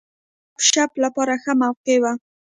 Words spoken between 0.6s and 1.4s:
شپ لپاره